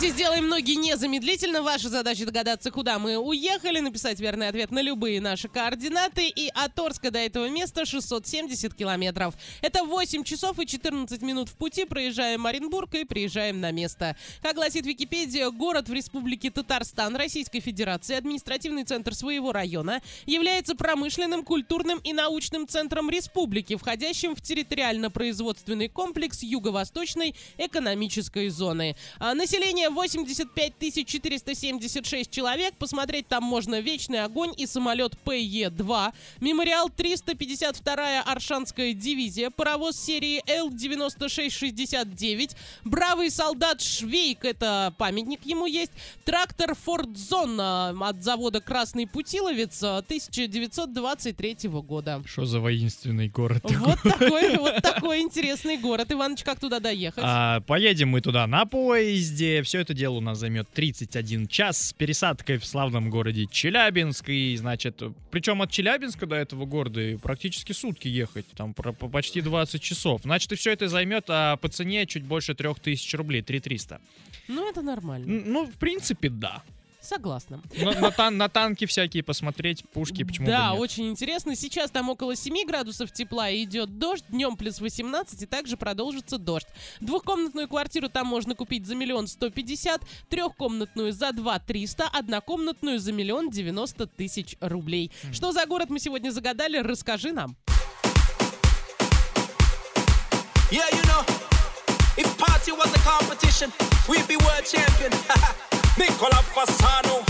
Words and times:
давайте 0.00 0.14
сделаем 0.14 0.48
ноги 0.48 0.76
незамедлительно. 0.76 1.60
Ваша 1.62 1.88
задача 1.88 2.24
догадаться, 2.24 2.70
куда 2.70 3.00
мы 3.00 3.16
уехали, 3.16 3.80
написать 3.80 4.20
верный 4.20 4.46
ответ 4.46 4.70
на 4.70 4.80
любые 4.80 5.20
наши 5.20 5.48
координаты. 5.48 6.28
И 6.28 6.52
от 6.54 6.78
Орска 6.78 7.10
до 7.10 7.18
этого 7.18 7.48
места 7.48 7.84
670 7.84 8.74
километров. 8.74 9.34
Это 9.60 9.82
8 9.82 10.22
часов 10.22 10.60
и 10.60 10.66
14 10.66 11.20
минут 11.22 11.48
в 11.48 11.56
пути. 11.56 11.84
Проезжаем 11.84 12.46
Оренбург 12.46 12.94
и 12.94 13.04
приезжаем 13.04 13.60
на 13.60 13.72
место. 13.72 14.16
Как 14.40 14.54
гласит 14.54 14.86
Википедия, 14.86 15.50
город 15.50 15.88
в 15.88 15.92
республике 15.92 16.52
Татарстан 16.52 17.16
Российской 17.16 17.58
Федерации, 17.58 18.14
административный 18.14 18.84
центр 18.84 19.16
своего 19.16 19.50
района, 19.50 20.00
является 20.26 20.76
промышленным, 20.76 21.42
культурным 21.42 21.98
и 22.04 22.12
научным 22.12 22.68
центром 22.68 23.10
республики, 23.10 23.74
входящим 23.74 24.36
в 24.36 24.42
территориально-производственный 24.42 25.88
комплекс 25.88 26.44
Юго-Восточной 26.44 27.34
экономической 27.56 28.48
зоны. 28.48 28.94
А 29.18 29.34
Население 29.34 29.87
85 29.90 31.06
476 31.06 32.30
человек. 32.30 32.74
Посмотреть 32.78 33.28
там 33.28 33.44
можно 33.44 33.80
«Вечный 33.80 34.24
огонь» 34.24 34.52
и 34.56 34.66
самолет 34.66 35.16
ПЕ-2. 35.24 36.12
Мемориал 36.40 36.88
352-я 36.88 38.22
Аршанская 38.22 38.92
дивизия. 38.92 39.50
Паровоз 39.50 39.96
серии 39.96 40.42
Л-9669. 40.46 42.56
Бравый 42.84 43.30
солдат 43.30 43.80
Швейк, 43.80 44.44
это 44.44 44.94
памятник 44.98 45.44
ему 45.44 45.66
есть. 45.66 45.92
Трактор 46.24 46.74
Фордзон 46.74 47.60
от 47.60 48.22
завода 48.22 48.60
«Красный 48.60 49.06
Путиловец» 49.06 49.82
1923 49.82 51.68
года. 51.68 52.22
Что 52.26 52.44
за 52.44 52.60
воинственный 52.60 53.28
город 53.28 53.62
такой? 53.62 53.78
Вот 53.78 54.02
такой, 54.02 54.56
вот 54.56 54.76
такой 54.82 55.20
интересный 55.20 55.76
город. 55.76 56.12
Иваныч, 56.12 56.44
как 56.44 56.60
туда 56.60 56.80
доехать? 56.80 57.24
А, 57.26 57.60
поедем 57.60 58.10
мы 58.10 58.20
туда 58.20 58.46
на 58.46 58.66
поезде. 58.66 59.62
Все 59.62 59.77
это 59.78 59.94
дело 59.94 60.14
у 60.16 60.20
нас 60.20 60.38
займет 60.38 60.68
31 60.70 61.48
час 61.48 61.88
с 61.88 61.92
пересадкой 61.92 62.58
в 62.58 62.64
славном 62.66 63.10
городе 63.10 63.46
Челябинск. 63.50 64.28
И, 64.28 64.56
значит, 64.56 65.00
причем 65.30 65.62
от 65.62 65.70
Челябинска 65.70 66.26
до 66.26 66.36
этого 66.36 66.64
города 66.66 67.00
практически 67.22 67.72
сутки 67.72 68.08
ехать. 68.08 68.46
Там 68.56 68.74
про- 68.74 68.92
по- 68.92 69.08
почти 69.08 69.40
20 69.40 69.80
часов. 69.82 70.22
Значит, 70.22 70.52
и 70.52 70.56
все 70.56 70.72
это 70.72 70.88
займет 70.88 71.24
а, 71.28 71.56
по 71.56 71.68
цене 71.68 72.06
чуть 72.06 72.24
больше 72.24 72.54
3000 72.54 73.16
рублей, 73.16 73.42
3300. 73.42 74.00
Ну, 74.48 74.68
это 74.70 74.82
нормально. 74.82 75.42
Ну, 75.46 75.66
в 75.66 75.74
принципе, 75.74 76.28
да. 76.30 76.62
Согласна. 77.00 77.62
На, 77.76 77.92
на 77.92 78.10
тан- 78.10 78.36
на 78.36 78.48
танки 78.48 78.84
всякие 78.84 79.22
посмотреть, 79.22 79.84
пушки, 79.90 80.24
почему 80.24 80.46
бы 80.46 80.52
да, 80.52 80.74
очень 80.74 81.08
интересно. 81.08 81.54
Сейчас 81.54 81.90
там 81.92 82.08
около 82.08 82.34
7 82.34 82.66
градусов 82.66 83.12
тепла 83.12 83.48
и 83.50 83.62
идет 83.62 83.98
дождь, 83.98 84.24
днем 84.28 84.56
плюс 84.56 84.80
18, 84.80 85.42
и 85.42 85.46
также 85.46 85.76
продолжится 85.76 86.38
дождь. 86.38 86.66
Двухкомнатную 87.00 87.68
квартиру 87.68 88.08
там 88.08 88.26
можно 88.26 88.54
купить 88.56 88.84
за 88.84 88.96
миллион 88.96 89.28
сто 89.28 89.48
пятьдесят, 89.48 90.02
трехкомнатную 90.28 91.12
за 91.12 91.32
два 91.32 91.60
триста, 91.60 92.08
однокомнатную 92.12 92.98
за 92.98 93.12
миллион 93.12 93.48
девяносто 93.50 94.06
тысяч 94.06 94.56
рублей. 94.60 95.12
Что 95.32 95.52
за 95.52 95.66
город 95.66 95.90
мы 95.90 96.00
сегодня 96.00 96.30
загадали, 96.30 96.78
расскажи 96.78 97.32
нам. 97.32 97.56
Yeah, 100.70 100.84
you 100.92 101.02
know, 101.04 101.24
if 102.18 102.36
party 102.36 102.72
was 102.72 102.92
a 102.92 102.98
competition, 103.00 103.72
we'd 104.08 104.26
be 104.26 104.36
world 104.36 104.64
champion. 104.66 105.12
Nicola 105.98 106.40
Fasano, 106.54 107.26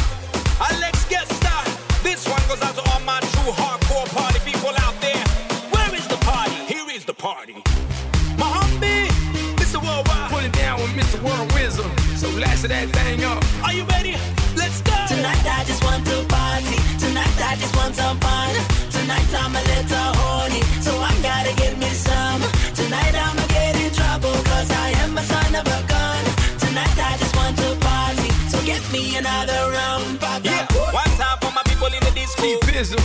Alex 0.60 1.04
Gesta. 1.08 1.56
This 2.02 2.28
one 2.28 2.42
goes 2.48 2.60
out 2.60 2.74
to 2.76 2.82
all 2.90 3.00
my 3.00 3.18
true 3.32 3.52
hardcore 3.56 4.06
party 4.14 4.40
people 4.44 4.74
out 4.84 4.94
there. 5.00 5.24
Where 5.72 5.94
is 5.94 6.06
the 6.06 6.18
party? 6.18 6.54
Here 6.68 6.84
is 6.90 7.06
the 7.06 7.14
party. 7.14 7.56
Mohammed, 8.36 9.08
Mr. 9.56 9.82
Worldwide. 9.82 10.30
Put 10.30 10.44
it 10.44 10.52
down 10.52 10.82
with 10.82 10.92
Mr. 11.00 11.16
World 11.22 11.50
Wisdom. 11.54 11.90
So 12.16 12.28
last 12.36 12.64
of 12.64 12.68
that 12.68 12.90
thing 12.90 13.24
up. 13.24 13.42
Are 13.64 13.72
you 13.72 13.84
ready? 13.84 14.16
Let's 14.54 14.82
go. 14.82 14.92
Tonight 15.08 15.46
I 15.46 15.64
just 15.64 15.82
want 15.82 16.04
to 16.04 16.24
party. 16.28 16.76
Tonight 17.00 17.36
I 17.40 17.56
just 17.56 17.74
want 17.74 17.94
some 17.94 18.20
fun. 18.20 18.52
Tonight 18.92 19.32
I'm 19.32 19.56
a 19.56 19.62
little 19.64 19.97
me 28.92 29.16
another 29.16 29.70
round. 29.70 30.18
Ba- 30.20 30.40
ba- 30.42 30.48
Yeah, 30.48 30.66
one 30.92 31.10
time 31.16 31.38
for 31.40 31.52
my 31.52 31.62
people 31.64 31.86
in 31.88 32.00
the 32.04 32.12
disco. 32.14 32.42
T-Pizzle. 32.42 33.00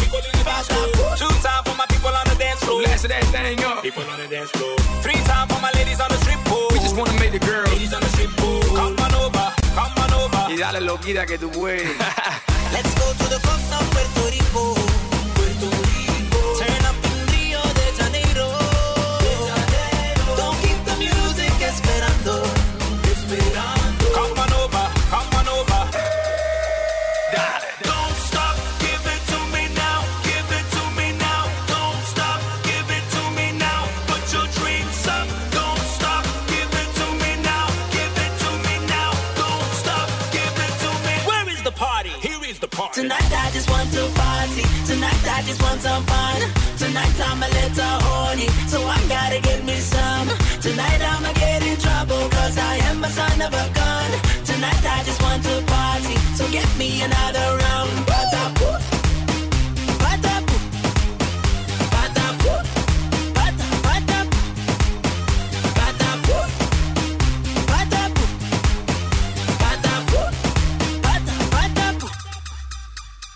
People 0.00 0.20
in 0.24 0.32
the 0.38 0.44
bathroom. 0.44 0.90
Two 1.16 1.28
time 1.42 1.62
for 1.64 1.74
my 1.76 1.86
people 1.86 2.10
on 2.10 2.24
the 2.28 2.36
dance 2.38 2.60
floor. 2.60 2.82
Last 2.82 3.04
of 3.04 3.10
that 3.10 3.24
thing 3.32 3.62
up. 3.64 3.82
People 3.82 4.04
on 4.10 4.18
the 4.20 4.26
dance 4.28 4.50
floor. 4.50 4.76
Three 5.02 5.20
time 5.28 5.48
for 5.48 5.60
my 5.60 5.70
ladies 5.74 6.00
on 6.00 6.08
the 6.10 6.18
strip 6.24 6.40
pole. 6.46 6.68
We 6.72 6.78
just 6.78 6.96
wanna 6.96 7.12
make 7.20 7.32
the 7.32 7.40
girls. 7.44 7.68
Ladies 7.70 7.92
on 7.94 8.00
the 8.02 8.08
strip 8.16 8.30
pole. 8.36 8.62
Come 8.76 8.96
on 8.98 9.14
over, 9.14 9.46
come 9.76 9.92
on 10.02 10.12
over. 10.14 10.42
Y 10.50 10.56
dale 10.56 10.80
loquita 10.80 11.26
que 11.26 11.38
tú 11.38 11.50
puedes. 11.50 11.84
Let's 12.72 12.92
go 13.00 13.06
to 13.12 13.26
the 13.34 13.40
coast 13.46 13.72
of 13.72 13.84
Puerto 13.92 14.22
Rico. 14.30 14.87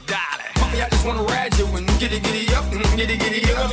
Mommy, 0.09 0.83
I 0.83 0.89
just 0.89 1.07
wanna 1.07 1.23
ride 1.23 1.57
you 1.59 1.67
and 1.77 1.87
giddy 1.99 2.21
giddy 2.21 2.55
up, 2.55 2.65
mm, 2.65 2.97
giddy 2.97 3.17
giddy 3.17 3.53
up. 3.53 3.71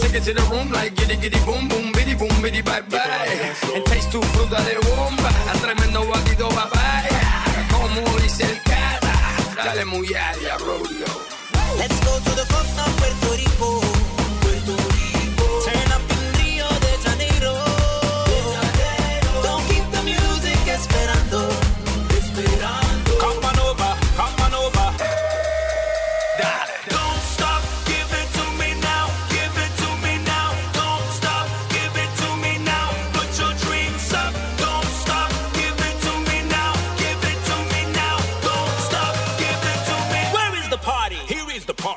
Take 0.00 0.14
it 0.14 0.24
to 0.24 0.34
the 0.34 0.42
room 0.50 0.70
like 0.72 0.94
giddy 0.94 1.16
giddy 1.16 1.38
boom 1.44 1.68
boom, 1.68 1.92
biddy 1.92 2.14
boom 2.14 2.34
biddy 2.42 2.62
bye 2.62 2.82
bye. 2.82 3.54
And 3.74 3.84
taste 3.86 4.10
tu 4.10 4.20
fruta 4.32 4.60
de 4.64 4.76
bomba, 4.86 5.30
a 5.50 5.54
tremendo 5.58 6.04
batito 6.06 6.48
papaya. 6.48 7.20
Como 7.72 8.18
dice 8.20 8.44
el 8.44 8.62
cara, 8.62 9.14
dale 9.56 9.84
muy 9.84 10.08
rodeo. 10.58 11.12
Let's 11.78 11.98
go 12.00 12.18
to 12.18 12.30
the 12.34 12.46
coast 12.52 12.78
of 12.78 12.96
Puerto 12.98 13.36
Rico. 13.36 13.83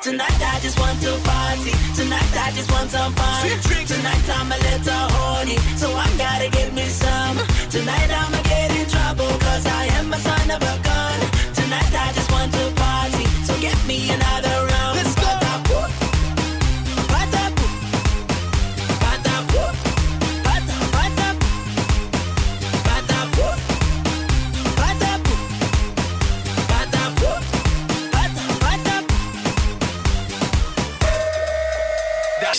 Here 0.03 0.13
is 0.13 0.19
party. 0.19 0.19
Tonight 0.19 0.41
I 0.43 0.59
just 0.61 0.79
want 0.79 1.01
to 1.01 1.17
party. 1.23 1.71
Tonight 1.95 2.37
I 2.37 2.51
just 2.53 2.71
want 2.71 2.89
some 2.91 3.13
fun. 3.13 3.49
Tonight 3.85 4.29
I'm 4.29 4.51
a 4.51 4.57
little 4.57 5.09
horny, 5.17 5.57
so 5.75 5.91
I 5.91 6.07
gotta 6.17 6.49
get 6.49 6.73
me 6.73 6.85
some. 6.85 7.46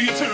feet 0.00 0.29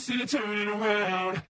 see 0.00 0.14
you 0.14 0.24
turning 0.24 0.68
around. 0.68 1.42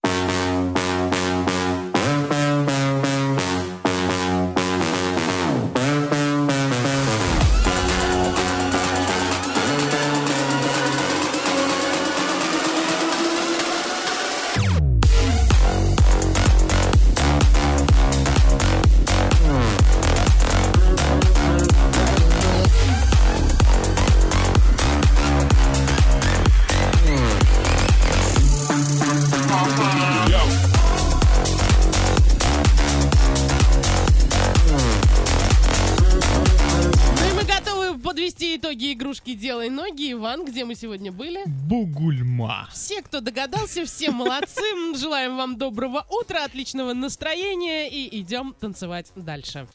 другие 38.90 38.94
игрушки 38.94 39.34
«Делай 39.34 39.68
ноги». 39.70 40.12
Иван, 40.12 40.44
где 40.44 40.64
мы 40.64 40.74
сегодня 40.74 41.12
были? 41.12 41.42
Бугульма. 41.46 42.68
Все, 42.72 43.02
кто 43.02 43.20
догадался, 43.20 43.84
все 43.84 44.10
молодцы. 44.10 44.62
Желаем 44.96 45.36
вам 45.36 45.56
доброго 45.56 46.06
утра, 46.10 46.44
отличного 46.44 46.92
настроения 46.92 47.88
и 47.88 48.20
идем 48.20 48.54
танцевать 48.58 49.12
дальше. 49.14 49.66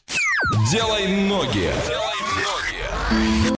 «Делай 0.70 1.08
ноги». 1.08 1.70
«Делай 1.86 2.20
ноги». 3.10 3.46